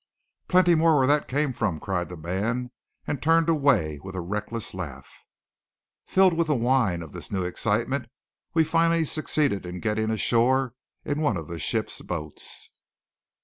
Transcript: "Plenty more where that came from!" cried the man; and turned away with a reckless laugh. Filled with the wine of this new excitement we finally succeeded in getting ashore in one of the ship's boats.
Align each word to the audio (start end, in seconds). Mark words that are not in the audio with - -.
"Plenty 0.47 0.73
more 0.73 0.95
where 0.97 1.05
that 1.05 1.27
came 1.27 1.53
from!" 1.53 1.79
cried 1.79 2.09
the 2.09 2.17
man; 2.17 2.71
and 3.05 3.21
turned 3.21 3.47
away 3.49 3.99
with 4.01 4.15
a 4.15 4.19
reckless 4.19 4.73
laugh. 4.73 5.07
Filled 6.07 6.33
with 6.33 6.47
the 6.47 6.55
wine 6.55 7.03
of 7.03 7.11
this 7.11 7.31
new 7.31 7.43
excitement 7.43 8.07
we 8.55 8.63
finally 8.63 9.05
succeeded 9.05 9.63
in 9.63 9.79
getting 9.79 10.09
ashore 10.09 10.73
in 11.05 11.21
one 11.21 11.37
of 11.37 11.47
the 11.47 11.59
ship's 11.59 12.01
boats. 12.01 12.71